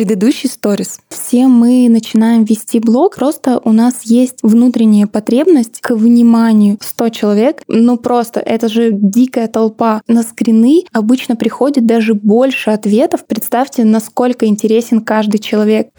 [0.00, 0.98] предыдущий сторис.
[1.10, 6.78] Все мы начинаем вести блог, просто у нас есть внутренняя потребность к вниманию.
[6.80, 10.00] 100 человек, ну просто это же дикая толпа.
[10.08, 13.26] На скрины обычно приходит даже больше ответов.
[13.26, 15.90] Представьте, насколько интересен каждый человек.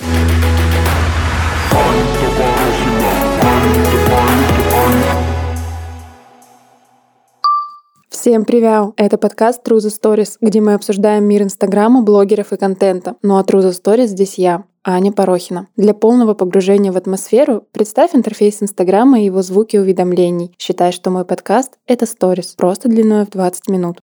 [8.21, 8.93] Всем привет!
[8.97, 13.15] Это подкаст True Stories, где мы обсуждаем мир Инстаграма, блогеров и контента.
[13.23, 15.69] Ну а True Stories здесь я, Аня Порохина.
[15.75, 20.53] Для полного погружения в атмосферу представь интерфейс Инстаграма и его звуки уведомлений.
[20.59, 23.97] Считай, что мой подкаст— это сторис, просто длиной в 20 минут.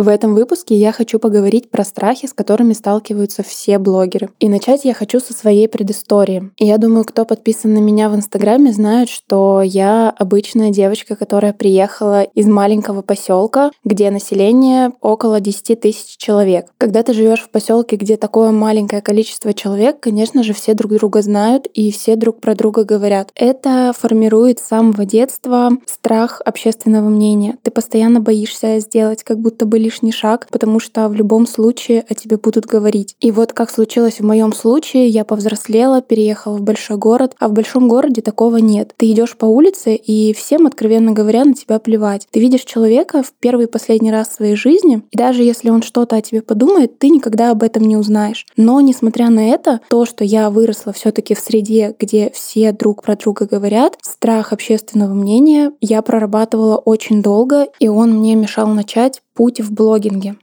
[0.00, 4.30] В этом выпуске я хочу поговорить про страхи, с которыми сталкиваются все блогеры.
[4.40, 6.50] И начать я хочу со своей предыстории.
[6.58, 12.22] Я думаю, кто подписан на меня в Инстаграме, знает, что я обычная девочка, которая приехала
[12.22, 16.68] из маленького поселка, где население около 10 тысяч человек.
[16.78, 21.20] Когда ты живешь в поселке, где такое маленькое количество человек, конечно же, все друг друга
[21.20, 23.32] знают и все друг про друга говорят.
[23.34, 27.58] Это формирует с самого детства страх общественного мнения.
[27.62, 32.14] Ты постоянно боишься сделать как будто бы лишний шаг, потому что в любом случае о
[32.14, 33.16] тебе будут говорить.
[33.20, 37.52] И вот как случилось в моем случае, я повзрослела, переехала в большой город, а в
[37.52, 38.94] большом городе такого нет.
[38.96, 42.28] Ты идешь по улице, и всем, откровенно говоря, на тебя плевать.
[42.30, 45.82] Ты видишь человека в первый и последний раз в своей жизни, и даже если он
[45.82, 48.46] что-то о тебе подумает, ты никогда об этом не узнаешь.
[48.56, 53.02] Но, несмотря на это, то, что я выросла все таки в среде, где все друг
[53.02, 59.20] про друга говорят, страх общественного мнения я прорабатывала очень долго, и он мне мешал начать
[59.40, 60.36] путь блогинге.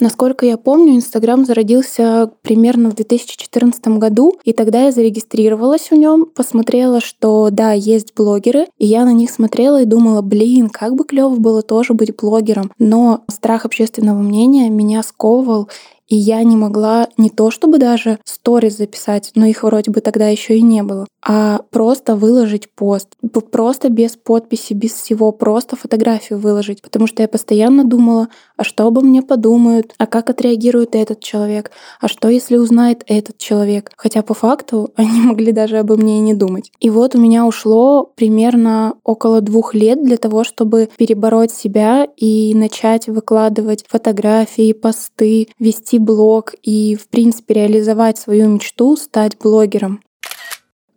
[0.00, 6.26] Насколько я помню, Инстаграм зародился примерно в 2014 году, и тогда я зарегистрировалась в нем,
[6.26, 11.04] посмотрела, что да, есть блогеры, и я на них смотрела и думала, блин, как бы
[11.04, 12.72] клево было тоже быть блогером.
[12.78, 15.68] Но страх общественного мнения меня сковывал,
[16.08, 20.28] и я не могла не то чтобы даже сторис записать, но их вроде бы тогда
[20.28, 23.08] еще и не было, а просто выложить пост.
[23.50, 26.82] Просто без подписи, без всего, просто фотографию выложить.
[26.82, 31.70] Потому что я постоянно думала, а что обо мне подумают, а как отреагирует этот человек,
[32.00, 33.90] а что если узнает этот человек.
[33.96, 36.70] Хотя по факту они могли даже обо мне и не думать.
[36.80, 42.54] И вот у меня ушло примерно около двух лет для того, чтобы перебороть себя и
[42.54, 50.00] начать выкладывать фотографии, посты, вести блог и, в принципе, реализовать свою мечту, стать блогером.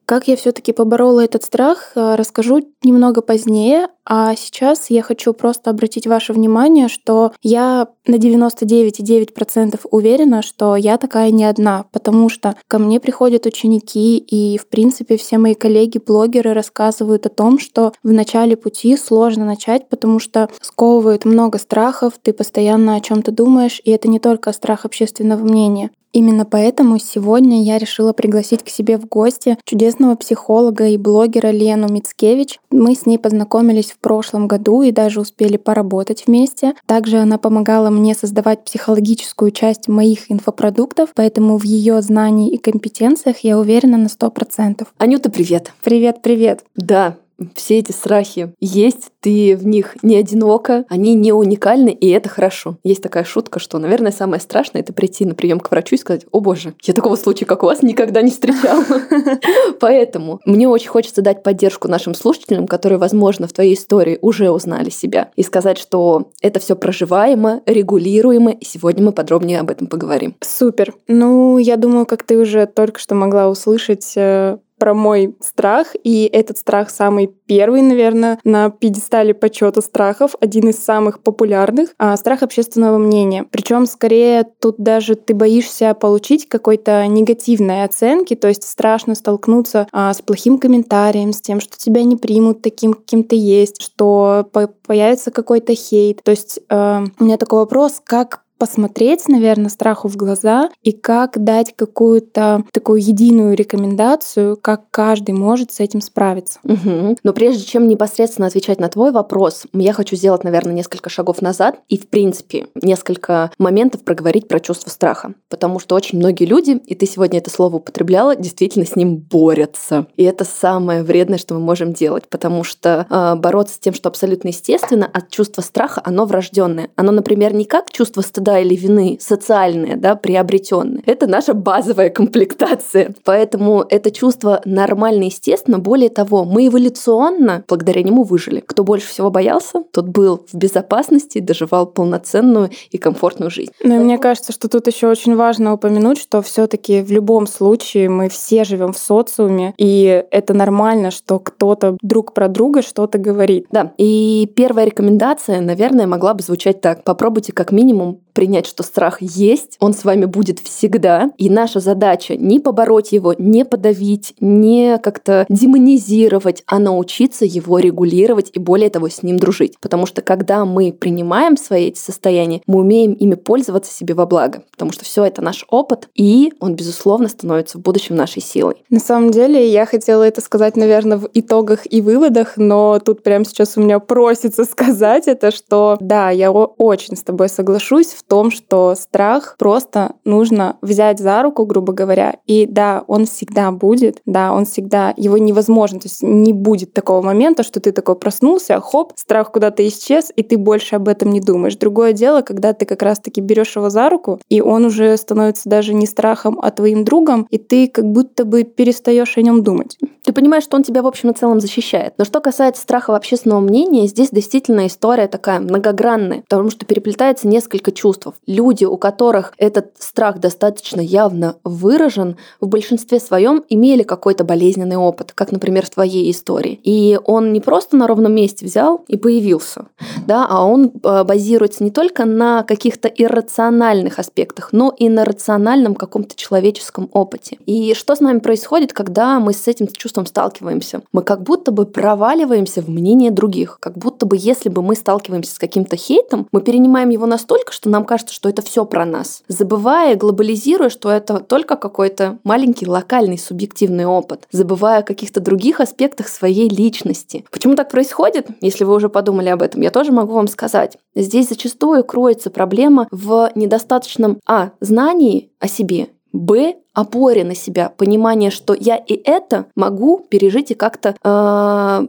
[0.07, 3.89] Как я все-таки поборола этот страх, э, расскажу немного позднее.
[4.05, 10.97] А сейчас я хочу просто обратить ваше внимание, что я на 99,9% уверена, что я
[10.97, 16.53] такая не одна, потому что ко мне приходят ученики, и, в принципе, все мои коллеги-блогеры
[16.53, 22.31] рассказывают о том, что в начале пути сложно начать, потому что сковывает много страхов, ты
[22.31, 25.91] постоянно о чем то думаешь, и это не только страх общественного мнения.
[26.17, 31.87] Именно поэтому сегодня я решила пригласить к себе в гости чудесного психолога и блогера Лену
[31.89, 32.59] Мицкевич.
[32.71, 36.73] Мы с ней познакомились в прошлом году и даже успели поработать вместе.
[36.87, 43.41] Также она помогала мне создавать психологическую часть моих инфопродуктов, поэтому в ее знании и компетенциях
[43.41, 44.87] я уверена на 100%.
[44.97, 45.71] Анюта, привет!
[45.83, 46.63] Привет, привет!
[46.75, 47.17] Да,
[47.55, 52.77] все эти страхи есть, ты в них не одинока, они не уникальны, и это хорошо.
[52.83, 56.25] Есть такая шутка, что, наверное, самое страшное— это прийти на прием к врачу и сказать,
[56.31, 58.83] о боже, я такого случая, как у вас, никогда не встречала.
[59.79, 64.89] Поэтому мне очень хочется дать поддержку нашим слушателям, которые, возможно, в твоей истории уже узнали
[64.89, 70.35] себя, и сказать, что это все проживаемо, регулируемо, и сегодня мы подробнее об этом поговорим.
[70.41, 70.93] Супер.
[71.07, 76.29] Ну, я думаю, как ты уже только что могла услышать, э, про мой страх, и
[76.31, 82.43] этот страх самый первый, наверное, на пьедестале почета страхов, один из самых популярных, а страх
[82.43, 83.45] общественного мнения.
[83.49, 90.13] Причем скорее тут даже ты боишься получить какой-то негативной оценки, то есть страшно столкнуться а,
[90.13, 94.47] с плохим комментарием, с тем, что тебя не примут таким, каким ты есть, что
[94.85, 96.21] появится какой-то хейт.
[96.23, 101.43] То есть э, у меня такой вопрос, как посмотреть, наверное, страху в глаза и как
[101.43, 106.59] дать какую-то такую единую рекомендацию, как каждый может с этим справиться.
[106.63, 107.17] Угу.
[107.23, 111.79] Но прежде чем непосредственно отвечать на твой вопрос, я хочу сделать, наверное, несколько шагов назад
[111.89, 115.33] и, в принципе, несколько моментов проговорить про чувство страха.
[115.49, 120.07] Потому что очень многие люди, и ты сегодня это слово употребляла, действительно с ним борются.
[120.15, 124.09] И это самое вредное, что мы можем делать, потому что э, бороться с тем, что
[124.09, 126.89] абсолютно естественно, от чувства страха, оно врожденное.
[126.95, 131.03] Оно, например, не как чувство стыда стыда или вины социальные, да, приобретенные.
[131.05, 133.13] Это наша базовая комплектация.
[133.25, 135.79] Поэтому это чувство нормально, естественно.
[135.79, 138.63] Более того, мы эволюционно благодаря нему выжили.
[138.65, 143.71] Кто больше всего боялся, тот был в безопасности, доживал полноценную и комфортную жизнь.
[143.83, 144.05] Но Поэтому...
[144.05, 148.63] мне кажется, что тут еще очень важно упомянуть, что все-таки в любом случае мы все
[148.63, 153.65] живем в социуме, и это нормально, что кто-то друг про друга что-то говорит.
[153.71, 153.91] Да.
[153.97, 159.77] И первая рекомендация, наверное, могла бы звучать так: попробуйте как минимум принять, что страх есть,
[159.79, 165.47] он с вами будет всегда, и наша задача не побороть его, не подавить, не как-то
[165.49, 169.79] демонизировать, а научиться его регулировать и более того с ним дружить.
[169.79, 174.61] Потому что когда мы принимаем свои эти состояния, мы умеем ими пользоваться себе во благо,
[174.69, 178.75] потому что все это наш опыт, и он, безусловно, становится в будущем нашей силой.
[178.91, 183.45] На самом деле, я хотела это сказать, наверное, в итогах и выводах, но тут прямо
[183.45, 188.51] сейчас у меня просится сказать это, что да, я очень с тобой соглашусь в том,
[188.51, 194.53] что страх просто нужно взять за руку, грубо говоря, и да, он всегда будет, да,
[194.53, 199.13] он всегда, его невозможно, то есть не будет такого момента, что ты такой проснулся, хоп,
[199.15, 201.75] страх куда-то исчез, и ты больше об этом не думаешь.
[201.75, 205.93] Другое дело, когда ты как раз-таки берешь его за руку, и он уже становится даже
[205.93, 209.97] не страхом, а твоим другом, и ты как будто бы перестаешь о нем думать.
[210.27, 212.15] Ты понимаешь, что он тебя в общем и целом защищает.
[212.17, 217.93] Но что касается страха общественного мнения, здесь действительно история такая многогранная, потому что переплетается несколько
[217.93, 218.16] чувств.
[218.45, 225.31] Люди, у которых этот страх достаточно явно выражен, в большинстве своем имели какой-то болезненный опыт,
[225.33, 226.79] как, например, в твоей истории.
[226.83, 229.87] И он не просто на ровном месте взял и появился,
[230.25, 235.95] да, а он э, базируется не только на каких-то иррациональных аспектах, но и на рациональном
[235.95, 237.57] каком-то человеческом опыте.
[237.65, 241.01] И что с нами происходит, когда мы с этим чувством сталкиваемся?
[241.11, 245.55] Мы как будто бы проваливаемся в мнение других, как будто бы если бы мы сталкиваемся
[245.55, 249.43] с каким-то хейтом, мы перенимаем его настолько, что нам кажется, что это все про нас,
[249.47, 256.27] забывая, глобализируя, что это только какой-то маленький локальный субъективный опыт, забывая о каких-то других аспектах
[256.27, 257.45] своей личности.
[257.51, 258.47] Почему так происходит?
[258.61, 260.97] Если вы уже подумали об этом, я тоже могу вам сказать.
[261.13, 264.71] Здесь зачастую кроется проблема в недостаточном а.
[264.79, 270.75] знании о себе Б опоре на себя, понимание, что я и это могу пережить и
[270.75, 272.07] как-то э,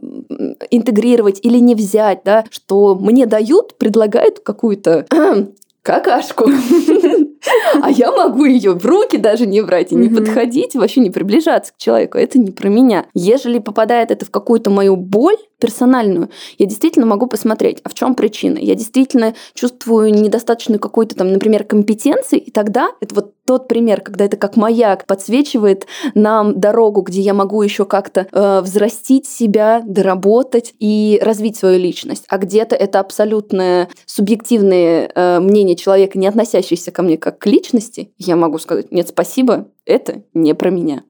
[0.71, 5.05] интегрировать или не взять, да, что мне дают, предлагают какую-то
[5.81, 6.49] какашку.
[7.81, 11.73] А я могу ее в руки даже не брать и не подходить, вообще не приближаться
[11.73, 12.17] к человеку.
[12.17, 13.05] Это не про меня.
[13.13, 18.15] Ежели попадает это в какую-то мою боль персональную, я действительно могу посмотреть, а в чем
[18.15, 18.57] причина.
[18.57, 24.25] Я действительно чувствую недостаточную какой-то там, например, компетенции, и тогда это вот тот пример, когда
[24.25, 30.73] это как маяк подсвечивает нам дорогу, где я могу еще как-то э, взрастить себя, доработать
[30.79, 32.25] и развить свою личность.
[32.29, 38.13] А где-то это абсолютное субъективное э, мнение человека, не относящееся ко мне как к личности,
[38.17, 41.03] я могу сказать, нет, спасибо, это не про меня.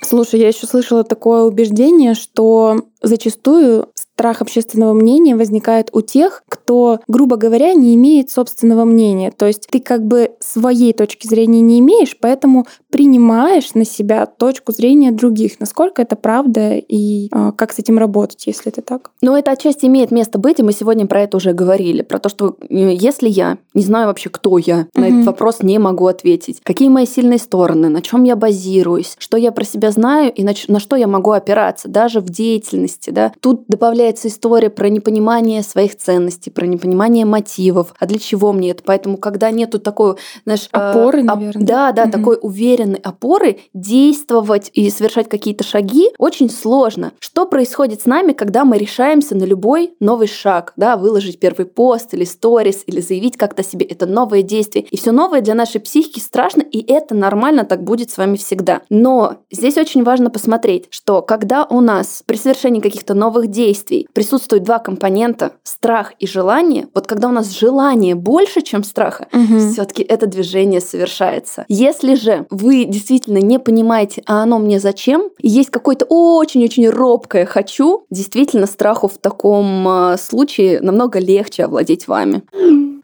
[0.00, 7.00] Слушай, я еще слышала такое убеждение, что зачастую страх общественного мнения возникает у тех, кто,
[7.08, 9.32] грубо говоря, не имеет собственного мнения.
[9.32, 14.72] То есть ты как бы своей точки зрения не имеешь, поэтому принимаешь на себя точку
[14.72, 15.58] зрения других.
[15.58, 19.10] Насколько это правда и э, как с этим работать, если это так?
[19.20, 22.02] Ну, это отчасти имеет место быть, и мы сегодня про это уже говорили.
[22.02, 25.78] Про то, что э, если я не знаю вообще, кто я, на этот вопрос не
[25.80, 26.60] могу ответить.
[26.62, 30.54] Какие мои сильные стороны, на чем я базируюсь, что я про себя знаю и на,
[30.68, 33.10] на что я могу опираться, даже в деятельности.
[33.10, 33.32] Да?
[33.40, 38.72] Тут добавляется появляется история про непонимание своих ценностей, про непонимание мотивов, а для чего мне
[38.72, 38.82] это.
[38.84, 40.68] Поэтому, когда нету такой, знаешь...
[40.72, 41.66] Э, опоры, э, наверное.
[41.66, 42.10] Да, да, угу.
[42.10, 47.12] такой уверенной опоры, действовать и совершать какие-то шаги очень сложно.
[47.18, 52.12] Что происходит с нами, когда мы решаемся на любой новый шаг, да, выложить первый пост
[52.12, 54.84] или сторис, или заявить как-то себе, это новое действие.
[54.90, 58.82] И все новое для нашей психики страшно, и это нормально, так будет с вами всегда.
[58.90, 64.08] Но здесь очень важно посмотреть, что когда у нас при совершении каких-то новых действий действий
[64.12, 66.88] присутствуют два компонента– страх и желание.
[66.94, 69.58] Вот когда у нас желание больше, чем страха, угу.
[69.58, 71.64] все-таки это движение совершается.
[71.68, 77.46] Если же вы действительно не понимаете, а оно мне зачем, и есть какое-то очень-очень робкое
[77.46, 82.42] «хочу», действительно страху в таком а, случае намного легче овладеть вами.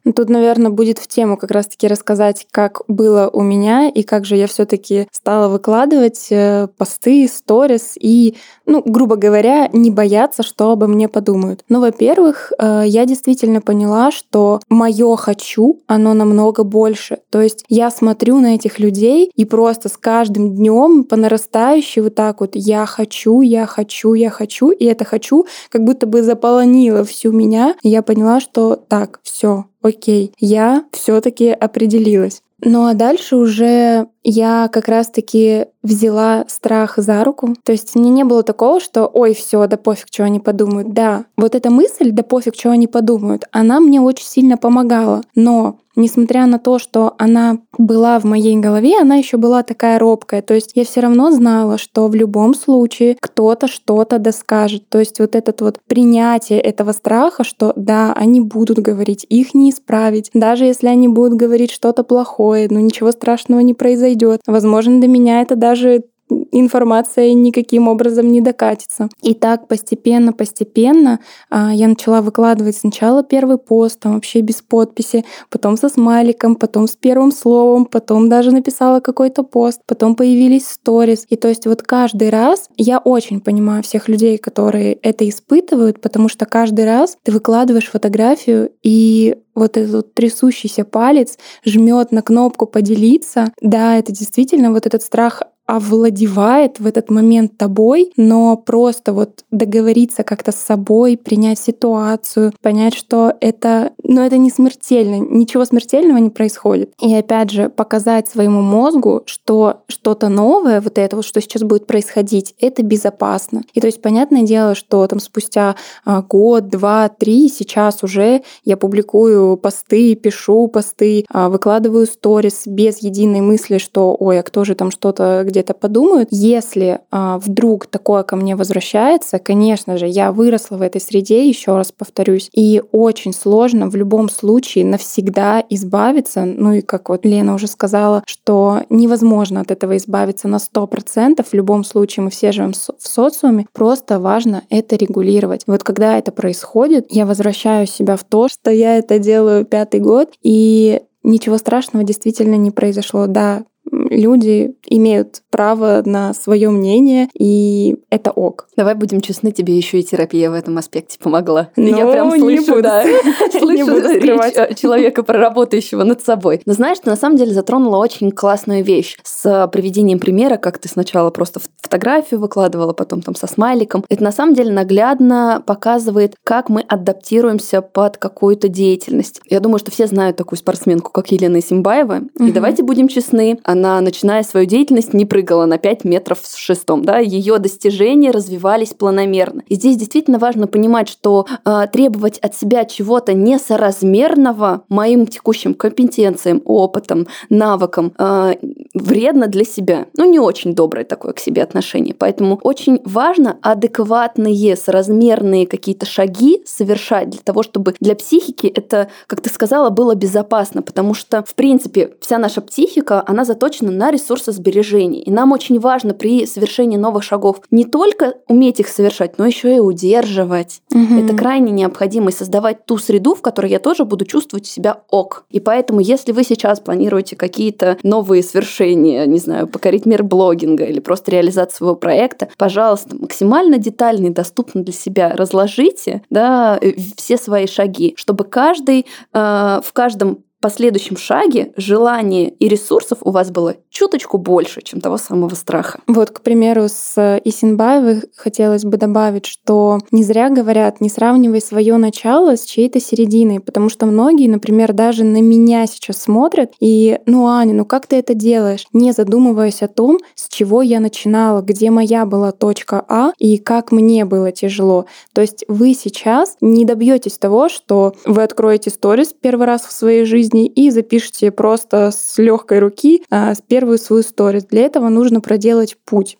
[0.04, 4.36] Тут, наверное, будет в тему как раз-таки рассказать, как было у меня и как же
[4.36, 10.86] я все-таки стала выкладывать э, посты, сторис и, ну, грубо говоря, не бояться, что обо
[10.86, 11.64] мне подумают.
[11.68, 17.18] Ну, во-первых, э, я действительно поняла, что мое хочу, оно намного больше.
[17.30, 22.14] То есть я смотрю на этих людей и просто с каждым днем по нарастающей вот
[22.14, 27.04] так вот я хочу, я хочу, я хочу, и это хочу как будто бы заполонило
[27.04, 27.74] всю меня.
[27.82, 32.42] И я поняла, что так, все, окей, я все-таки определилась.
[32.62, 37.54] Ну а дальше уже я как раз-таки взяла страх за руку.
[37.64, 40.92] То есть мне не было такого, что ой, все, да пофиг, что они подумают.
[40.92, 45.22] Да, вот эта мысль, да пофиг, что они подумают, она мне очень сильно помогала.
[45.34, 50.42] Но несмотря на то, что она была в моей голове, она еще была такая робкая.
[50.42, 54.88] То есть я все равно знала, что в любом случае кто-то что-то доскажет.
[54.88, 59.70] То есть вот этот вот принятие этого страха, что да, они будут говорить, их не
[59.70, 60.30] исправить.
[60.34, 64.09] Даже если они будут говорить что-то плохое, но ничего страшного не произойдет.
[64.46, 66.04] Возможно, до меня это даже
[66.52, 69.08] информация никаким образом не докатится.
[69.22, 75.24] И так постепенно, постепенно а, я начала выкладывать сначала первый пост, там вообще без подписи,
[75.50, 81.26] потом со смайликом, потом с первым словом, потом даже написала какой-то пост, потом появились сторис.
[81.28, 86.28] И то есть вот каждый раз я очень понимаю всех людей, которые это испытывают, потому
[86.28, 93.52] что каждый раз ты выкладываешь фотографию и вот этот трясущийся палец жмет на кнопку поделиться.
[93.60, 100.24] Да, это действительно вот этот страх овладевает в этот момент тобой, но просто вот договориться
[100.24, 106.30] как-то с собой, принять ситуацию, понять, что это, ну, это не смертельно, ничего смертельного не
[106.30, 106.92] происходит.
[107.00, 111.86] И опять же, показать своему мозгу, что что-то новое, вот это вот, что сейчас будет
[111.86, 113.62] происходить, это безопасно.
[113.72, 118.76] И то есть, понятное дело, что там спустя а, год, два, три, сейчас уже я
[118.76, 124.74] публикую посты, пишу посты, а, выкладываю сторис без единой мысли, что, ой, а кто же
[124.74, 126.28] там что-то где где-то подумают.
[126.30, 131.76] Если а, вдруг такое ко мне возвращается, конечно же, я выросла в этой среде, еще
[131.76, 136.44] раз повторюсь, и очень сложно в любом случае навсегда избавиться.
[136.46, 141.44] Ну и как вот Лена уже сказала, что невозможно от этого избавиться на 100%.
[141.44, 143.66] В любом случае мы все живем в социуме.
[143.74, 145.64] Просто важно это регулировать.
[145.66, 150.30] Вот когда это происходит, я возвращаю себя в то, что я это делаю пятый год,
[150.42, 153.26] и Ничего страшного действительно не произошло.
[153.26, 153.64] Да,
[154.10, 158.68] люди имеют право на свое мнение, и это ок.
[158.76, 161.70] Давай будем честны, тебе еще и терапия в этом аспекте помогла.
[161.76, 163.02] Но Я ну, прям слышу, да,
[163.58, 166.60] слышу речь человека, проработающего над собой.
[166.66, 170.88] Но знаешь, ты на самом деле затронула очень классную вещь с приведением примера, как ты
[170.88, 174.04] сначала просто фотографию выкладывала, потом там со смайликом.
[174.08, 179.40] Это на самом деле наглядно показывает, как мы адаптируемся под какую-то деятельность.
[179.48, 182.22] Я думаю, что все знают такую спортсменку, как Елена Симбаева.
[182.38, 187.04] И давайте будем честны, она, начиная свою деятельность, не прыгала на 5 метров с шестом.
[187.04, 187.18] Да?
[187.18, 189.62] Ее достижения развивались планомерно.
[189.68, 196.62] И здесь действительно важно понимать, что э, требовать от себя чего-то несоразмерного моим текущим компетенциям,
[196.64, 198.54] опытом, навыкам э,
[198.94, 200.06] вредно для себя.
[200.16, 202.14] Ну, не очень доброе такое к себе отношение.
[202.14, 209.40] Поэтому очень важно адекватные, соразмерные какие-то шаги совершать для того, чтобы для психики это, как
[209.40, 210.82] ты сказала, было безопасно.
[210.82, 215.22] Потому что, в принципе, вся наша психика, она заточена на ресурсосбережение.
[215.22, 219.76] И нам очень важно при совершении новых шагов не только уметь их совершать, но еще
[219.76, 220.82] и удерживать.
[220.94, 221.14] Угу.
[221.14, 225.44] Это крайне необходимо и создавать ту среду, в которой я тоже буду чувствовать себя ок.
[225.50, 231.00] И поэтому, если вы сейчас планируете какие-то новые свершения, не знаю, покорить мир блогинга или
[231.00, 237.36] просто реализацию своего проекта, пожалуйста, максимально детально и доступно для себя разложите да, э, все
[237.36, 243.76] свои шаги, чтобы каждый э, в каждом последующем шаге желания и ресурсов у вас было
[243.90, 246.00] чуточку больше, чем того самого страха.
[246.06, 251.96] Вот, к примеру, с Исинбаевой хотелось бы добавить, что не зря говорят, не сравнивай свое
[251.96, 257.46] начало с чьей-то серединой, потому что многие, например, даже на меня сейчас смотрят и, ну,
[257.46, 258.86] Аня, ну как ты это делаешь?
[258.92, 263.92] Не задумываясь о том, с чего я начинала, где моя была точка А и как
[263.92, 265.06] мне было тяжело.
[265.32, 270.24] То есть вы сейчас не добьетесь того, что вы откроете сторис первый раз в своей
[270.24, 274.64] жизни, жизни и запишите просто с легкой руки а, первую свою сторис.
[274.64, 276.38] Для этого нужно проделать путь.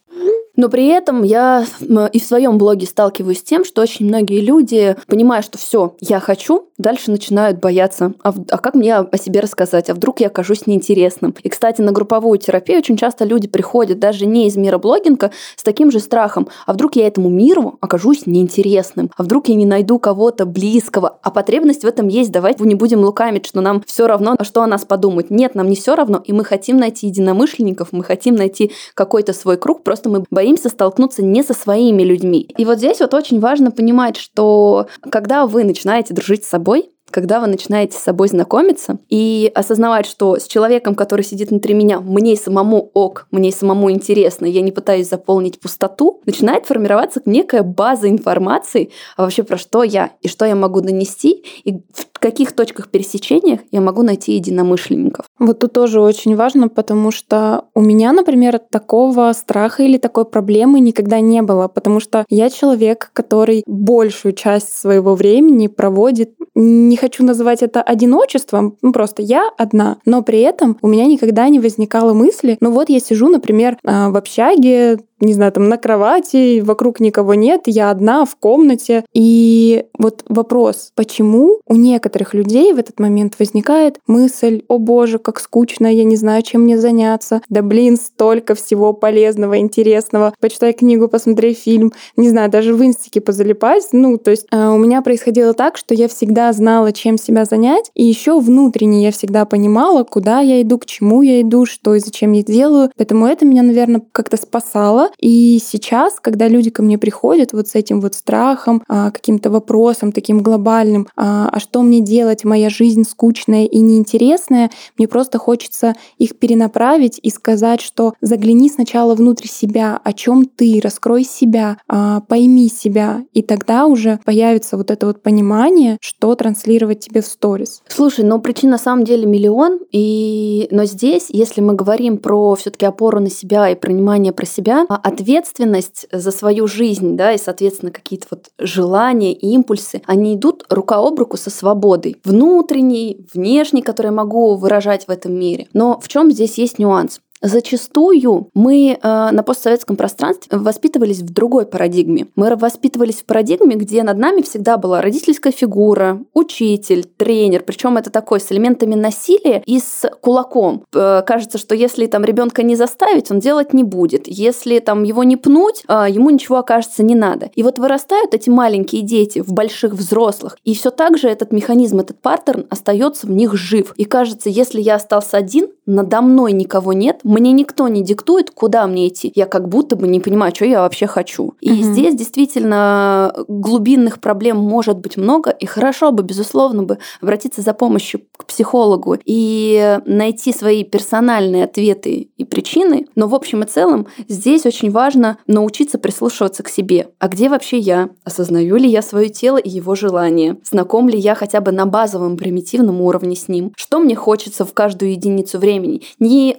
[0.57, 1.65] Но при этом я
[2.13, 6.21] и в своем блоге сталкиваюсь с тем, что очень многие люди, понимая, что все, я
[6.21, 8.13] хочу, дальше начинают бояться.
[8.23, 9.91] А, а как мне о себе рассказать?
[9.91, 11.35] А вдруг я окажусь неинтересным?
[11.43, 15.63] И, кстати, на групповую терапию очень часто люди приходят даже не из мира блогинга с
[15.63, 16.49] таким же страхом.
[16.67, 19.11] А вдруг я этому миру окажусь неинтересным?
[19.17, 21.19] А вдруг я не найду кого-то близкого?
[21.23, 22.33] А потребность в этом есть.
[22.33, 25.31] Давайте не будем лукавить, что нам все равно, что о нас подумают.
[25.31, 29.57] Нет, нам не все равно, и мы хотим найти единомышленников, мы хотим найти какой-то свой
[29.57, 32.49] круг, просто мы боимся боимся столкнуться не со своими людьми.
[32.57, 37.41] И вот здесь вот очень важно понимать, что когда вы начинаете дружить с собой, когда
[37.41, 42.37] вы начинаете с собой знакомиться и осознавать, что с человеком, который сидит внутри меня, мне
[42.37, 48.91] самому ок, мне самому интересно, я не пытаюсь заполнить пустоту, начинает формироваться некая база информации
[49.17, 53.61] а вообще про что я и что я могу донести, и в каких точках пересечения
[53.73, 55.27] я могу найти единомышленников.
[55.39, 60.81] Вот тут тоже очень важно, потому что у меня, например, такого страха или такой проблемы
[60.81, 67.25] никогда не было, потому что я человек, который большую часть своего времени проводит, не хочу
[67.25, 72.13] называть это одиночеством, ну просто я одна, но при этом у меня никогда не возникало
[72.13, 76.99] мысли, ну вот я сижу, например, а, в общаге, не знаю, там на кровати, вокруг
[77.01, 79.05] никого нет, я одна в комнате.
[79.13, 85.41] И вот вопрос, почему у некоторых людей в этот момент возникает мысль, о боже, как
[85.41, 91.09] скучно, я не знаю, чем мне заняться, да блин, столько всего полезного, интересного, почитай книгу,
[91.09, 93.89] посмотри фильм, не знаю, даже в инстике позалипать.
[93.93, 97.91] Ну, то есть э, у меня происходило так, что я всегда знала, чем себя занять,
[97.95, 102.01] и еще внутренне я всегда понимала, куда я иду, к чему я иду, что и
[102.01, 102.91] зачем я делаю.
[102.97, 105.11] Поэтому это меня, наверное, как-то спасало.
[105.19, 110.13] И сейчас, когда люди ко мне приходят вот с этим вот страхом, а, каким-то вопросом
[110.13, 115.95] таким глобальным, а, а что мне делать, моя жизнь скучная и неинтересная, мне просто хочется
[116.19, 122.21] их перенаправить и сказать, что загляни сначала внутрь себя, о чем ты, раскрой себя, а,
[122.21, 127.83] пойми себя, и тогда уже появится вот это вот понимание, что транслировать тебе в сторис.
[127.89, 132.87] Слушай, но причин на самом деле миллион, и но здесь, если мы говорим про все-таки
[132.87, 138.27] опору на себя и понимание про себя, ответственность за свою жизнь, да, и, соответственно, какие-то
[138.31, 141.90] вот желания и импульсы, они идут рука об руку со свободой.
[142.25, 145.69] Внутренней, внешней, которую я могу выражать в этом мире.
[145.73, 147.21] Но в чем здесь есть нюанс?
[147.43, 152.27] Зачастую мы э, на постсоветском пространстве воспитывались в другой парадигме.
[152.37, 158.11] Мы воспитывались в парадигме, где над нами всегда была родительская фигура, учитель, тренер, причем это
[158.11, 160.85] такой с элементами насилия и с кулаком.
[160.95, 164.29] Э, кажется, что если там ребенка не заставить, он делать не будет.
[164.29, 167.51] Если там его не пнуть, э, ему ничего окажется не надо.
[167.55, 172.01] И вот вырастают эти маленькие дети в больших взрослых, и все так же этот механизм,
[172.01, 173.95] этот паттерн остается в них жив.
[173.97, 178.87] И кажется, если я остался один, надо мной никого нет, мне никто не диктует, куда
[178.87, 179.33] мне идти.
[179.35, 181.55] Я как будто бы не понимаю, что я вообще хочу.
[181.61, 181.83] И угу.
[181.83, 188.23] здесь действительно глубинных проблем может быть много, и хорошо бы, безусловно, бы обратиться за помощью
[188.37, 193.07] к психологу и найти свои персональные ответы и причины.
[193.15, 197.09] Но в общем и целом здесь очень важно научиться прислушиваться к себе.
[197.19, 198.11] А где вообще я?
[198.25, 200.57] Осознаю ли я свое тело и его желания?
[200.65, 203.73] Знаком ли я хотя бы на базовом примитивном уровне с ним?
[203.77, 206.03] Что мне хочется в каждую единицу времени?
[206.19, 206.55] Не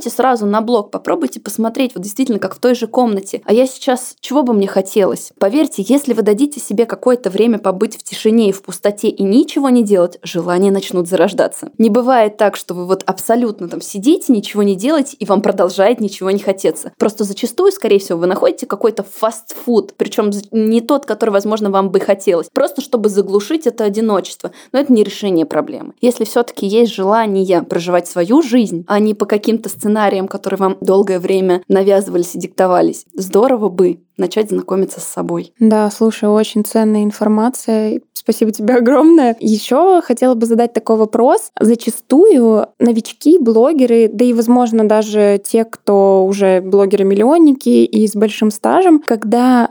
[0.00, 3.42] глобализируйте сразу на блог, попробуйте посмотреть, вот действительно, как в той же комнате.
[3.44, 5.32] А я сейчас, чего бы мне хотелось?
[5.38, 9.68] Поверьте, если вы дадите себе какое-то время побыть в тишине и в пустоте и ничего
[9.68, 11.70] не делать, желания начнут зарождаться.
[11.78, 16.00] Не бывает так, что вы вот абсолютно там сидите, ничего не делаете, и вам продолжает
[16.00, 16.92] ничего не хотеться.
[16.98, 22.00] Просто зачастую, скорее всего, вы находите какой-то фастфуд, причем не тот, который, возможно, вам бы
[22.00, 24.52] хотелось, просто чтобы заглушить это одиночество.
[24.72, 25.92] Но это не решение проблемы.
[26.00, 30.76] Если все-таки есть желание проживать свою жизнь, а не по каким-то сценариям, сценариям, которые вам
[30.80, 33.04] долгое время навязывались и диктовались.
[33.14, 35.52] Здорово бы начать знакомиться с собой.
[35.58, 38.00] Да, слушай, очень ценная информация.
[38.12, 39.34] Спасибо тебе огромное.
[39.40, 41.50] Еще хотела бы задать такой вопрос.
[41.58, 49.02] Зачастую новички, блогеры, да и, возможно, даже те, кто уже блогеры-миллионники и с большим стажем,
[49.04, 49.70] когда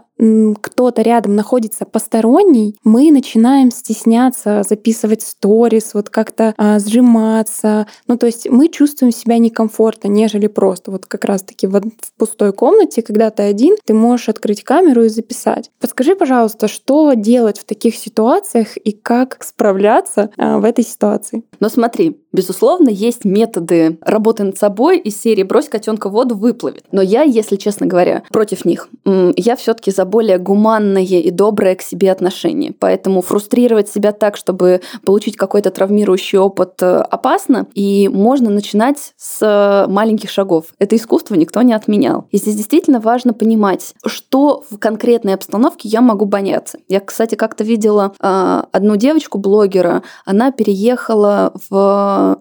[0.62, 7.88] кто-то рядом находится посторонний, мы начинаем стесняться записывать сторис, вот как-то а, сжиматься.
[8.08, 12.52] Ну, то есть мы чувствуем себя некомфортно, нежели просто вот как раз-таки в, в пустой
[12.52, 15.72] комнате, когда ты один, ты можешь открыть камеру и записать.
[15.80, 21.44] Подскажи, пожалуйста, что делать в таких ситуациях и как справляться а, в этой ситуации?
[21.60, 26.84] Но смотри, безусловно, есть методы работы над собой из серии «брось котенка в воду, выплывет».
[26.92, 28.90] Но я, если честно говоря, против них.
[29.06, 32.74] Я все таки за более гуманное и доброе к себе отношение.
[32.78, 37.68] Поэтому фрустрировать себя так, чтобы получить какой-то травмирующий опыт, э, опасно.
[37.74, 40.66] И можно начинать с маленьких шагов.
[40.80, 42.28] Это искусство никто не отменял.
[42.32, 46.78] И здесь действительно важно понимать, что что в конкретной обстановке я могу бояться.
[46.88, 51.80] Я, кстати, как-то видела э, одну девочку-блогера, она переехала в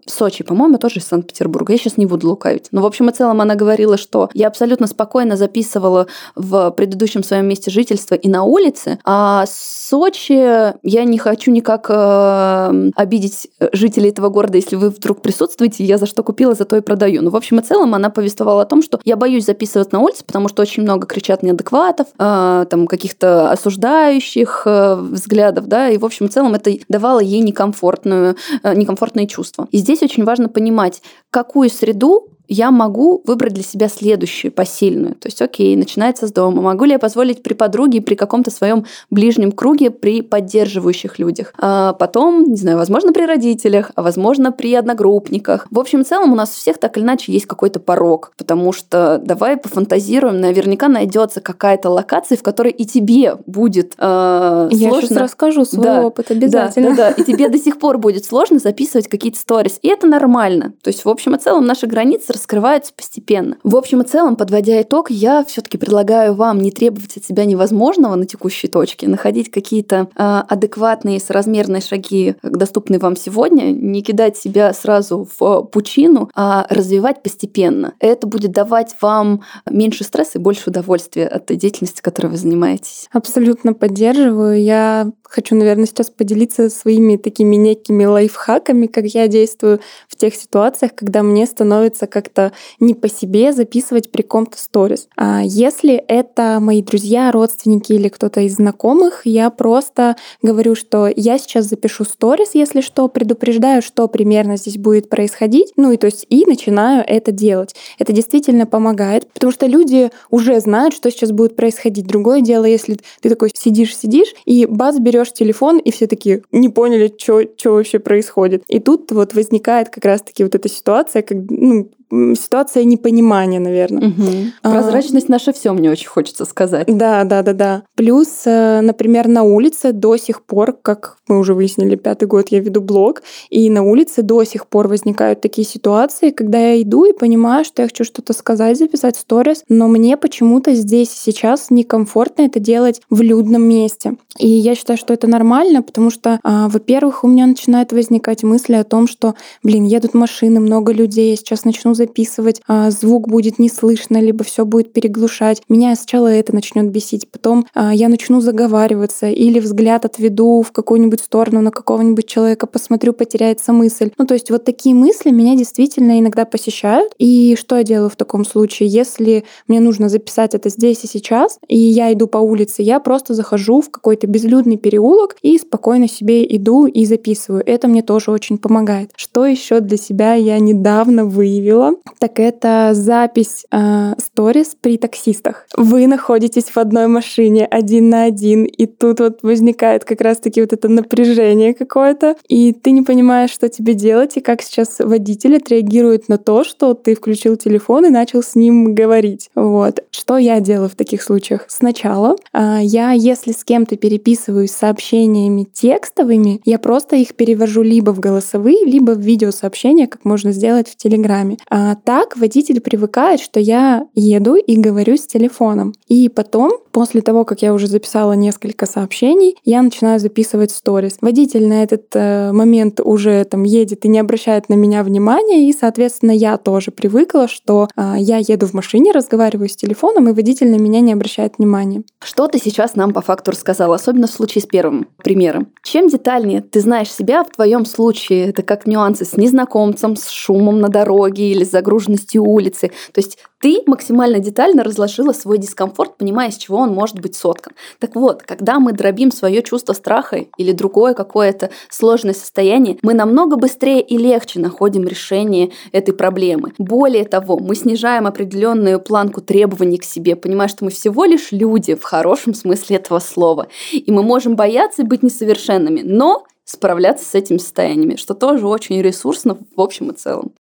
[0.06, 1.72] Сочи, по-моему, тоже из Санкт-Петербурга.
[1.72, 2.68] Я сейчас не буду лукавить.
[2.72, 7.46] Но, в общем и целом, она говорила, что я абсолютно спокойно записывала в предыдущем своем
[7.46, 14.28] месте жительства и на улице, а Сочи я не хочу никак э, обидеть жителей этого
[14.28, 17.22] города, если вы вдруг присутствуете, я за что купила, за то и продаю.
[17.22, 20.24] Ну, в общем и целом, она повествовала о том, что я боюсь записывать на улице,
[20.26, 26.04] потому что очень много кричат неадекватов, э, там каких-то осуждающих э, взглядов, да, и в
[26.04, 29.67] общем и целом это давало ей некомфортную, э, некомфортные чувства.
[29.70, 35.14] И здесь очень важно понимать, какую среду я могу выбрать для себя следующую посильную.
[35.14, 36.62] То есть, окей, начинается с дома.
[36.62, 41.52] Могу ли я позволить при подруге, при каком-то своем ближнем круге, при поддерживающих людях?
[41.58, 45.66] А потом, не знаю, возможно, при родителях, а возможно, при одногруппниках.
[45.70, 48.72] В общем и целом у нас у всех так или иначе есть какой-то порог, потому
[48.72, 55.08] что давай пофантазируем, наверняка найдется какая-то локация, в которой и тебе будет э, я сложно.
[55.08, 56.90] сейчас расскажу свой да, опыт обязательно.
[56.90, 57.22] Да, да, да.
[57.22, 59.78] И тебе до сих пор будет сложно записывать какие-то сторис.
[59.82, 60.72] И это нормально.
[60.82, 63.56] То есть, в общем и целом, наши границы раскрываются постепенно.
[63.64, 68.14] В общем и целом, подводя итог, я все-таки предлагаю вам не требовать от себя невозможного
[68.14, 74.72] на текущей точке, находить какие-то э, адекватные, соразмерные шаги, доступные вам сегодня, не кидать себя
[74.72, 77.94] сразу в пучину, а развивать постепенно.
[77.98, 83.08] Это будет давать вам меньше стресса и больше удовольствия от той деятельности, которой вы занимаетесь.
[83.12, 84.62] Абсолютно поддерживаю.
[84.62, 90.94] Я хочу, наверное, сейчас поделиться своими такими некими лайфхаками, как я действую в тех ситуациях,
[90.94, 95.08] когда мне становится как-то не по себе записывать при ком-то сторис.
[95.16, 101.38] А если это мои друзья, родственники или кто-то из знакомых, я просто говорю, что я
[101.38, 106.26] сейчас запишу сторис, если что, предупреждаю, что примерно здесь будет происходить, ну и то есть
[106.30, 107.74] и начинаю это делать.
[107.98, 112.06] Это действительно помогает, потому что люди уже знают, что сейчас будет происходить.
[112.06, 116.68] Другое дело, если ты такой сидишь-сидишь и баз берет берешь телефон, и все таки не
[116.68, 118.62] поняли, что вообще происходит.
[118.68, 124.08] И тут вот возникает как раз-таки вот эта ситуация, как, ну, ситуация непонимания, наверное.
[124.08, 124.72] Угу.
[124.72, 126.86] Прозрачность а, наша все, мне очень хочется сказать.
[126.86, 127.82] Да, да, да, да.
[127.94, 132.60] Плюс, э, например, на улице до сих пор, как мы уже выяснили, пятый год я
[132.60, 137.12] веду блог, и на улице до сих пор возникают такие ситуации, когда я иду и
[137.12, 142.42] понимаю, что я хочу что-то сказать, записать сторис, но мне почему-то здесь и сейчас некомфортно
[142.42, 144.16] это делать в людном месте.
[144.38, 148.74] И я считаю, что это нормально, потому что, а, во-первых, у меня начинают возникать мысли
[148.74, 153.58] о том, что, блин, едут машины, много людей, я сейчас начну записывать, а, звук будет
[153.58, 155.60] не слышно, либо все будет переглушать.
[155.68, 161.20] Меня сначала это начнет бесить, потом а, я начну заговариваться или взгляд отведу в какую-нибудь
[161.20, 164.10] сторону на какого-нибудь человека, посмотрю, потеряется мысль.
[164.16, 167.12] Ну, то есть вот такие мысли меня действительно иногда посещают.
[167.18, 168.88] И что я делаю в таком случае?
[168.88, 173.34] Если мне нужно записать это здесь и сейчас, и я иду по улице, я просто
[173.34, 177.62] захожу в какой-то безлюдный переулок и спокойно себе иду и записываю.
[177.66, 179.10] Это мне тоже очень помогает.
[179.16, 181.87] Что еще для себя я недавно выявила?
[182.18, 185.66] Так это запись э, сторис при таксистах.
[185.76, 190.72] Вы находитесь в одной машине один на один, и тут вот возникает как раз-таки вот
[190.72, 196.28] это напряжение какое-то, и ты не понимаешь, что тебе делать, и как сейчас водитель отреагирует
[196.28, 199.50] на то, что ты включил телефон и начал с ним говорить.
[199.54, 200.04] Вот.
[200.10, 201.66] Что я делаю в таких случаях?
[201.68, 208.20] Сначала э, я, если с кем-то переписываюсь сообщениями текстовыми, я просто их перевожу либо в
[208.20, 211.56] голосовые, либо в видеосообщения, как можно сделать в Телеграме.
[211.80, 215.94] А так водитель привыкает, что я еду и говорю с телефоном.
[216.08, 221.18] И потом, после того, как я уже записала несколько сообщений, я начинаю записывать сторис.
[221.20, 225.72] Водитель на этот э, момент уже там едет и не обращает на меня внимания, и,
[225.72, 230.70] соответственно, я тоже привыкла, что э, я еду в машине, разговариваю с телефоном, и водитель
[230.72, 232.02] на меня не обращает внимания.
[232.20, 235.68] Что ты сейчас нам по факту рассказала, особенно в случае с первым примером?
[235.84, 240.80] Чем детальнее ты знаешь себя в твоем случае, это как нюансы с незнакомцем, с шумом
[240.80, 242.90] на дороге или с загруженностью улицы.
[243.12, 247.72] То есть ты максимально детально разложила свой дискомфорт, понимая, из чего он может быть соткан.
[247.98, 253.56] Так вот, когда мы дробим свое чувство страха или другое какое-то сложное состояние, мы намного
[253.56, 256.72] быстрее и легче находим решение этой проблемы.
[256.78, 261.94] Более того, мы снижаем определенную планку требований к себе, понимая, что мы всего лишь люди
[261.94, 263.68] в хорошем смысле этого слова.
[263.92, 269.58] И мы можем бояться быть несовершенными, но справляться с этими состояниями, что тоже очень ресурсно
[269.74, 270.52] в общем и целом.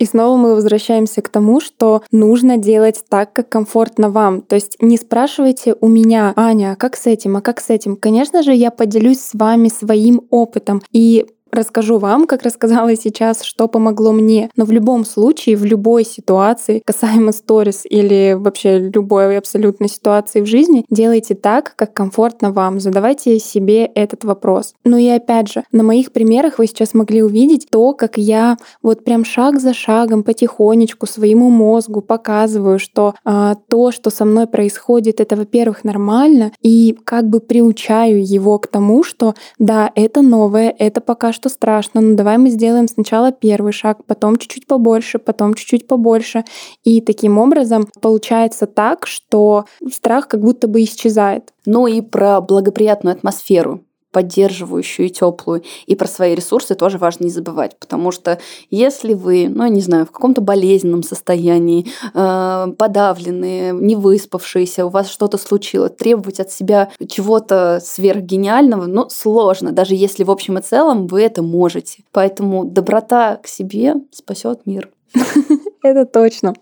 [0.00, 4.40] И снова мы возвращаемся к тому, что нужно делать так, как комфортно вам.
[4.40, 7.96] То есть не спрашивайте у меня, Аня, а как с этим, а как с этим.
[7.96, 10.80] Конечно же, я поделюсь с вами своим опытом.
[10.90, 14.50] И расскажу вам, как рассказала сейчас, что помогло мне.
[14.56, 20.46] Но в любом случае, в любой ситуации, касаемо сторис или вообще любой абсолютно ситуации в
[20.46, 22.80] жизни, делайте так, как комфортно вам.
[22.80, 24.74] Задавайте себе этот вопрос.
[24.84, 29.04] Ну и опять же, на моих примерах вы сейчас могли увидеть то, как я вот
[29.04, 35.20] прям шаг за шагом потихонечку своему мозгу показываю, что а, то, что со мной происходит,
[35.20, 41.00] это, во-первых, нормально, и как бы приучаю его к тому, что да, это новое, это
[41.00, 45.86] пока что страшно, но давай мы сделаем сначала первый шаг, потом чуть-чуть побольше, потом чуть-чуть
[45.86, 46.44] побольше.
[46.84, 51.52] И таким образом получается так, что страх как будто бы исчезает.
[51.66, 53.80] Ну и про благоприятную атмосферу
[54.12, 55.62] поддерживающую и теплую.
[55.86, 58.38] И про свои ресурсы тоже важно не забывать, потому что
[58.70, 64.88] если вы, ну, я не знаю, в каком-то болезненном состоянии, э, подавленные, не выспавшиеся, у
[64.88, 70.62] вас что-то случилось, требовать от себя чего-то сверхгениального, ну, сложно, даже если в общем и
[70.62, 72.04] целом вы это можете.
[72.12, 74.90] Поэтому доброта к себе спасет мир.
[75.82, 76.54] Это точно.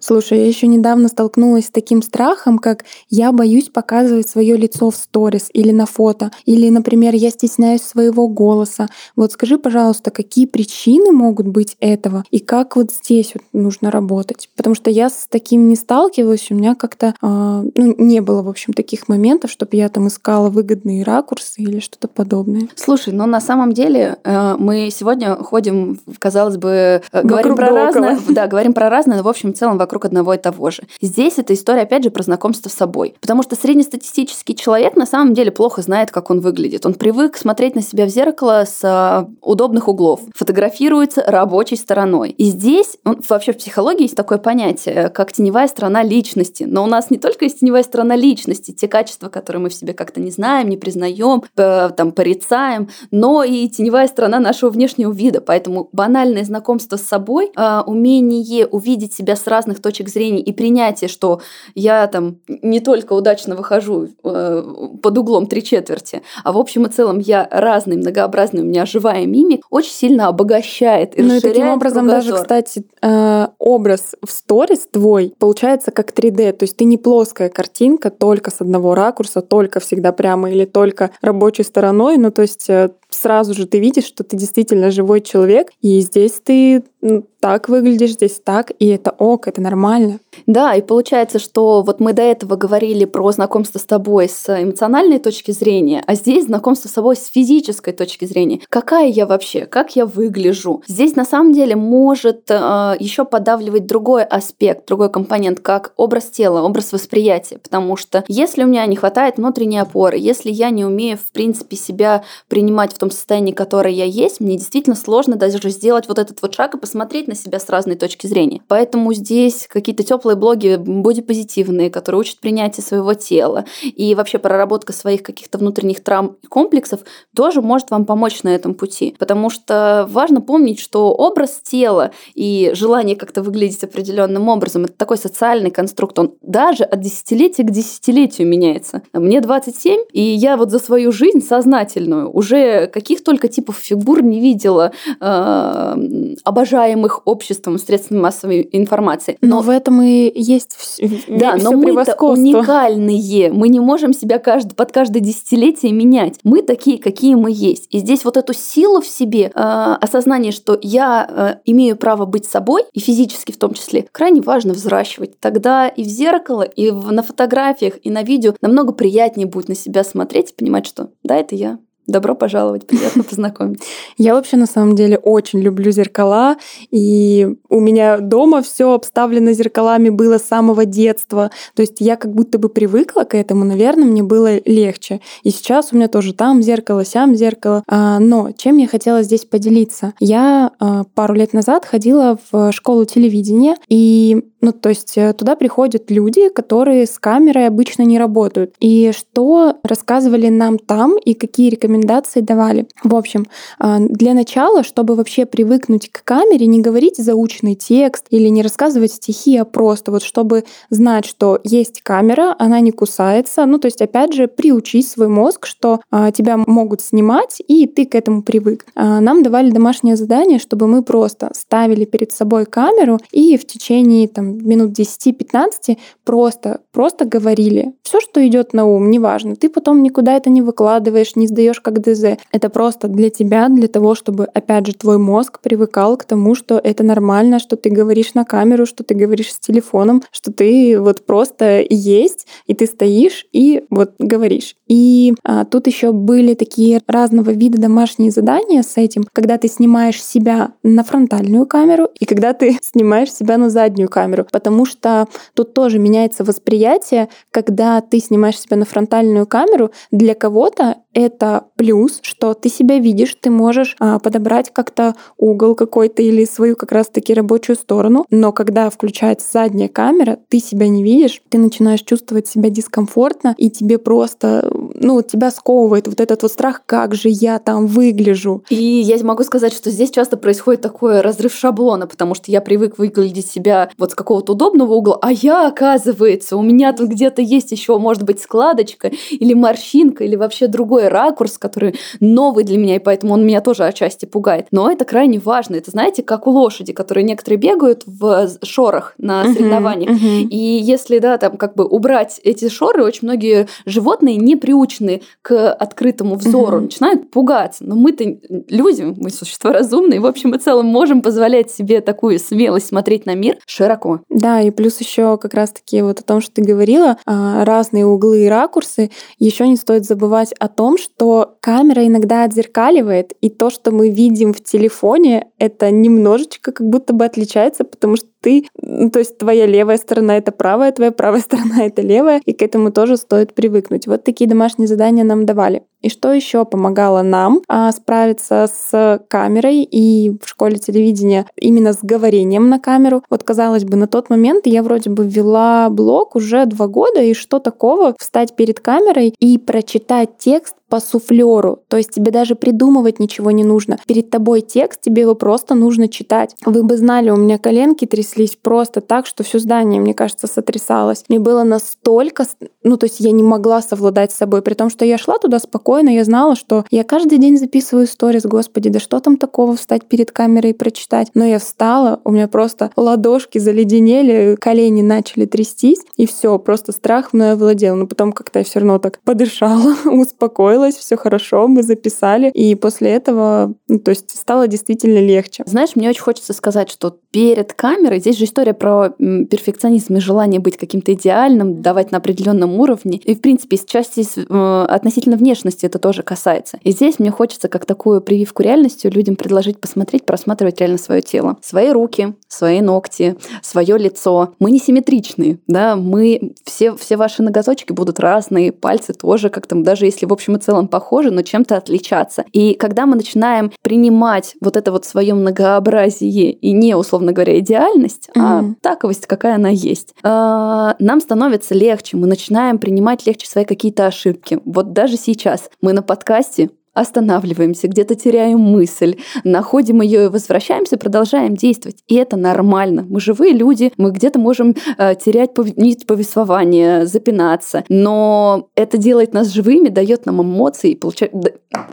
[0.00, 4.96] Слушай, я еще недавно столкнулась с таким страхом, как я боюсь показывать свое лицо в
[4.96, 8.88] сторис или на фото, или, например, я стесняюсь своего голоса.
[9.16, 14.50] Вот скажи, пожалуйста, какие причины могут быть этого и как вот здесь вот нужно работать?
[14.56, 18.48] Потому что я с таким не сталкивалась, у меня как-то э, ну, не было, в
[18.48, 22.68] общем, таких моментов, чтобы я там искала выгодные ракурсы или что-то подобное.
[22.74, 28.18] Слушай, но на самом деле э, мы сегодня ходим, казалось бы, э, говорим про разное,
[28.28, 30.82] да, говорим про разное, но в общем в целом вокруг одного и того же.
[31.00, 33.14] Здесь эта история, опять же, про знакомство с собой.
[33.20, 36.84] Потому что среднестатистический человек на самом деле плохо знает, как он выглядит.
[36.84, 42.30] Он привык смотреть на себя в зеркало с а, удобных углов, фотографируется рабочей стороной.
[42.30, 46.64] И здесь, ну, вообще в психологии есть такое понятие, как теневая сторона личности.
[46.64, 49.94] Но у нас не только есть теневая сторона личности, те качества, которые мы в себе
[49.94, 55.40] как-то не знаем, не признаем, там, порицаем, но и теневая сторона нашего внешнего вида.
[55.40, 60.52] Поэтому банальное знакомство с собой, а, умение увидеть себя с разных разных точек зрения и
[60.52, 61.40] принятие, что
[61.74, 64.62] я там не только удачно выхожу э,
[65.02, 69.26] под углом три четверти, а в общем и целом я разный, многообразный, у меня живая
[69.26, 72.32] мимик, очень сильно обогащает и Ну и таким образом кругозор.
[72.32, 77.48] даже, кстати, э, образ в сторис твой получается как 3D, то есть ты не плоская
[77.48, 82.70] картинка только с одного ракурса, только всегда прямо или только рабочей стороной, ну то есть
[82.70, 87.68] э, сразу же ты видишь, что ты действительно живой человек, и здесь ты ну, так
[87.68, 90.18] выглядишь, здесь так, и это ок, это нормально.
[90.46, 95.20] Да, и получается, что вот мы до этого говорили про знакомство с тобой с эмоциональной
[95.20, 98.60] точки зрения, а здесь знакомство с собой с физической точки зрения.
[98.68, 100.82] Какая я вообще, как я выгляжу?
[100.88, 106.62] Здесь на самом деле может э, еще подавливать другой аспект, другой компонент, как образ тела,
[106.62, 111.16] образ восприятия, потому что если у меня не хватает внутренней опоры, если я не умею,
[111.16, 116.08] в принципе, себя принимать в том состоянии, которое я есть, мне действительно сложно даже сделать
[116.08, 118.62] вот этот вот шаг и посмотреть на себя с разной точки зрения.
[118.66, 123.66] Поэтому здесь какие-то теплые блоги бодипозитивные, которые учат принятие своего тела.
[123.84, 127.00] И вообще проработка своих каких-то внутренних травм и комплексов
[127.36, 129.14] тоже может вам помочь на этом пути.
[129.18, 135.18] Потому что важно помнить, что образ тела и желание как-то выглядеть определенным образом это такой
[135.18, 136.18] социальный конструкт.
[136.18, 139.02] Он даже от десятилетия к десятилетию меняется.
[139.12, 144.40] Мне 27, и я вот за свою жизнь сознательную уже каких только типов фигур не
[144.40, 146.34] видела, э,
[146.78, 149.38] обожаемых обществом, средствами массовой информации.
[149.40, 153.52] Но, но в этом и есть все, да, но мы уникальные.
[153.52, 156.38] Мы не можем себя каждый, под каждое десятилетие менять.
[156.44, 157.86] Мы такие, какие мы есть.
[157.90, 162.44] И здесь вот эту силу в себе, э, осознание, что я э, имею право быть
[162.44, 165.38] собой, и физически в том числе, крайне важно взращивать.
[165.40, 169.74] Тогда и в зеркало, и в, на фотографиях, и на видео намного приятнее будет на
[169.74, 171.78] себя смотреть и понимать, что да, это я.
[172.08, 173.84] Добро пожаловать, приятно познакомиться.
[174.16, 176.56] Я вообще на самом деле очень люблю зеркала,
[176.90, 181.50] и у меня дома все обставлено зеркалами было с самого детства.
[181.74, 185.20] То есть я как будто бы привыкла к этому, наверное, мне было легче.
[185.42, 187.84] И сейчас у меня тоже там зеркало, сям зеркало.
[187.86, 190.14] А, но чем я хотела здесь поделиться?
[190.18, 195.54] Я а, пару лет назад ходила в школу телевидения, и ну, то есть э, туда
[195.54, 198.74] приходят люди, которые с камерой обычно не работают.
[198.80, 202.86] И что рассказывали нам там и какие рекомендации давали.
[203.02, 203.46] В общем,
[203.78, 209.12] а, для начала, чтобы вообще привыкнуть к камере, не говорить заученный текст или не рассказывать
[209.12, 213.64] стихи, а просто вот чтобы знать, что есть камера, она не кусается.
[213.66, 218.06] Ну, то есть, опять же, приучить свой мозг, что а, тебя могут снимать, и ты
[218.06, 218.86] к этому привык.
[218.94, 224.28] А, нам давали домашнее задание, чтобы мы просто ставили перед собой камеру и в течение
[224.28, 227.92] там минут 10-15 просто, просто говорили.
[228.02, 229.56] Все, что идет на ум, неважно.
[229.56, 232.38] Ты потом никуда это не выкладываешь, не сдаешь как ДЗ.
[232.52, 236.78] Это просто для тебя, для того, чтобы, опять же, твой мозг привыкал к тому, что
[236.82, 241.24] это нормально, что ты говоришь на камеру, что ты говоришь с телефоном, что ты вот
[241.24, 244.76] просто есть, и ты стоишь и вот говоришь.
[244.86, 250.22] И а, тут еще были такие разного вида домашние задания с этим, когда ты снимаешь
[250.22, 255.74] себя на фронтальную камеру и когда ты снимаешь себя на заднюю камеру, потому что тут
[255.74, 262.54] тоже меняется восприятие, когда ты снимаешь себя на фронтальную камеру, для кого-то это плюс, что
[262.54, 267.76] ты себя видишь, ты можешь а, подобрать как-то угол какой-то или свою как раз-таки рабочую
[267.76, 268.26] сторону.
[268.30, 273.70] Но когда включается задняя камера, ты себя не видишь, ты начинаешь чувствовать себя дискомфортно, и
[273.70, 278.62] тебе просто, ну, тебя сковывает вот этот вот страх, как же я там выгляжу.
[278.68, 282.98] И я могу сказать, что здесь часто происходит такой разрыв шаблона, потому что я привык
[282.98, 287.72] выглядеть себя вот с какого-то удобного угла, а я, оказывается, у меня тут где-то есть
[287.72, 292.98] еще, может быть, складочка или морщинка, или вообще другой ракурс, который новый для меня, и
[292.98, 294.66] поэтому он меня тоже отчасти пугает.
[294.72, 295.76] Но это крайне важно.
[295.76, 300.10] Это, знаете, как у лошади, которые некоторые бегают в шорах на соревнованиях.
[300.10, 300.48] Uh-huh, uh-huh.
[300.48, 305.72] И если, да, там как бы убрать эти шоры, очень многие животные не приучены к
[305.72, 306.82] открытому взору, uh-huh.
[306.82, 307.84] начинают пугаться.
[307.84, 308.24] Но мы-то
[308.68, 313.34] люди, мы существа разумные, в общем и целом можем позволять себе такую смелость смотреть на
[313.34, 314.20] мир широко.
[314.28, 318.44] Да, и плюс еще как раз-таки вот о том, что ты говорила, а, разные углы
[318.44, 319.10] и ракурсы.
[319.38, 324.52] Еще не стоит забывать о том, что камера иногда отзеркаливает, и то, что мы видим
[324.52, 329.66] в телефоне, это немножечко как будто бы отличается, потому что ты, ну, то есть твоя
[329.66, 334.06] левая сторона это правая, твоя правая сторона это левая, и к этому тоже стоит привыкнуть.
[334.06, 335.82] Вот такие домашние задания нам давали.
[336.00, 341.98] И что еще помогало нам а, справиться с камерой и в школе телевидения именно с
[342.02, 343.24] говорением на камеру?
[343.28, 347.34] Вот казалось бы, на тот момент я вроде бы вела блог уже два года, и
[347.34, 351.80] что такого встать перед камерой и прочитать текст по суфлеру.
[351.88, 353.98] То есть тебе даже придумывать ничего не нужно.
[354.06, 356.54] Перед тобой текст, тебе его просто нужно читать.
[356.64, 361.24] Вы бы знали, у меня коленки тряслись просто так, что все здание, мне кажется, сотрясалось.
[361.28, 362.46] Мне было настолько...
[362.82, 365.58] Ну, то есть я не могла совладать с собой, при том, что я шла туда
[365.58, 370.06] спокойно, я знала, что я каждый день записываю сторис, господи, да что там такого встать
[370.06, 371.28] перед камерой и прочитать.
[371.34, 377.32] Но я встала, у меня просто ладошки заледенели, колени начали трястись, и все, просто страх
[377.32, 377.96] мной овладел.
[377.96, 382.74] Но потом как-то я все равно так подышала, успокоилась, успокоилась, все хорошо, мы записали, и
[382.74, 385.62] после этого, ну, то есть стало действительно легче.
[385.66, 390.60] Знаешь, мне очень хочется сказать, что перед камерой, здесь же история про перфекционизм и желание
[390.60, 395.86] быть каким-то идеальным, давать на определенном уровне, и в принципе из части э, относительно внешности
[395.86, 396.78] это тоже касается.
[396.82, 401.56] И здесь мне хочется как такую прививку реальностью людям предложить посмотреть, просматривать реально свое тело,
[401.62, 404.54] свои руки, свои ногти, свое лицо.
[404.58, 410.06] Мы не симметричные, да, мы все все ваши ноготочки будут разные, пальцы тоже как-то даже
[410.06, 412.44] если в общем и целом похожи, но чем-то отличаться.
[412.52, 418.28] И когда мы начинаем принимать вот это вот свое многообразие и не, условно говоря, идеальность,
[418.36, 418.40] mm-hmm.
[418.42, 424.06] а таковость, какая она есть, а, нам становится легче, мы начинаем принимать легче свои какие-то
[424.06, 424.60] ошибки.
[424.66, 426.68] Вот даже сейчас мы на подкасте
[427.00, 431.98] останавливаемся, где-то теряем мысль, находим ее и возвращаемся, продолжаем действовать.
[432.08, 433.06] И это нормально.
[433.08, 439.52] Мы живые люди, мы где-то можем э, терять нить повествования, запинаться, но это делает нас
[439.52, 441.32] живыми, дает нам эмоции, получает...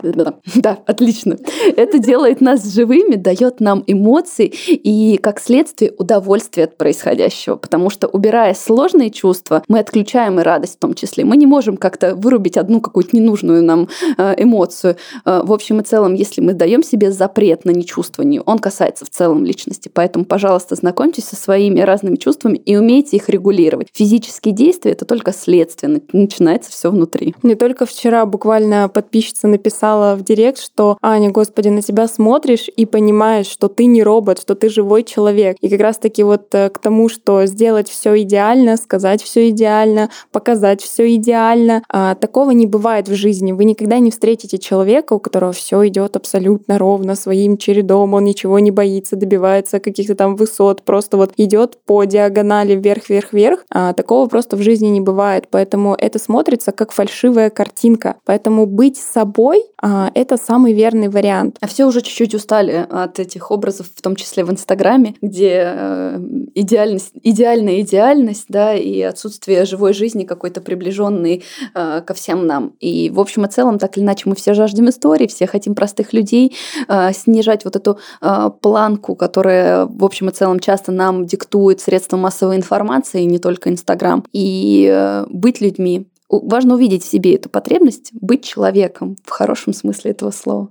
[0.02, 1.36] Да, да, отлично.
[1.76, 8.08] Это делает нас живыми, дает нам эмоции и, как следствие, удовольствие от происходящего, потому что,
[8.08, 11.24] убирая сложные чувства, мы отключаем и радость в том числе.
[11.24, 15.84] Мы не можем как-то вырубить одну какую-то ненужную нам э, эмоцию, Э, в общем и
[15.84, 19.90] целом, если мы даем себе запрет на нечувствование, он касается в целом личности.
[19.92, 23.88] Поэтому, пожалуйста, знакомьтесь со своими разными чувствами и умейте их регулировать.
[23.92, 27.34] Физические действия это только следствие, начинается все внутри.
[27.42, 32.86] Не только вчера буквально подписчица написала в директ, что Аня, господи, на тебя смотришь и
[32.86, 35.56] понимаешь, что ты не робот, что ты живой человек.
[35.60, 40.10] И как раз таки вот э, к тому, что сделать все идеально, сказать все идеально,
[40.32, 43.52] показать все идеально, а, такого не бывает в жизни.
[43.52, 48.24] Вы никогда не встретите человека, человека, у которого все идет абсолютно ровно своим чередом, он
[48.24, 54.28] ничего не боится, добивается каких-то там высот, просто вот идет по диагонали вверх-вверх-вверх, а такого
[54.28, 60.10] просто в жизни не бывает, поэтому это смотрится как фальшивая картинка, поэтому быть собой а,
[60.14, 61.56] это самый верный вариант.
[61.60, 66.18] А все уже чуть-чуть устали от этих образов, в том числе в Инстаграме, где э,
[66.54, 71.44] идеальность, идеальная идеальность, да, и отсутствие живой жизни какой-то приближенный
[71.74, 72.72] э, ко всем нам.
[72.80, 75.74] И в общем и целом, так или иначе, мы все жаждем жаждем истории, все хотим
[75.74, 76.56] простых людей,
[76.88, 82.16] э, снижать вот эту э, планку, которая, в общем и целом, часто нам диктует средства
[82.16, 88.10] массовой информации, не только Инстаграм, и э, быть людьми, Важно увидеть в себе эту потребность
[88.12, 90.70] быть человеком в хорошем смысле этого слова.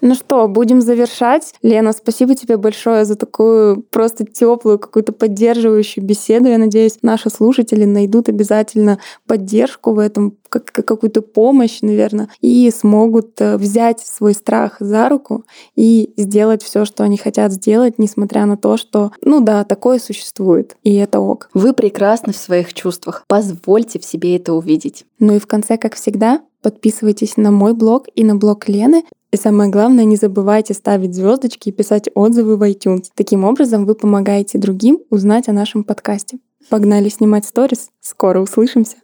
[0.00, 1.54] Ну что, будем завершать.
[1.62, 6.48] Лена, спасибо тебе большое за такую просто теплую, какую-то поддерживающую беседу.
[6.48, 13.40] Я надеюсь, наши слушатели найдут обязательно поддержку в этом, как, какую-то помощь, наверное, и смогут
[13.40, 18.56] э, взять свой страх за руку и сделать все, что они хотят сделать, несмотря на
[18.56, 21.50] то, что, ну да, такое существует, и это ок.
[21.54, 23.24] Вы прекрасны в своих чувствах.
[23.26, 25.04] Позвольте в себе это увидеть.
[25.18, 29.04] Ну и в конце, как всегда, подписывайтесь на мой блог и на блог Лены.
[29.30, 33.06] И самое главное, не забывайте ставить звездочки и писать отзывы в iTunes.
[33.14, 36.38] Таким образом, вы помогаете другим узнать о нашем подкасте.
[36.70, 37.90] Погнали снимать сторис.
[38.00, 38.96] Скоро услышимся.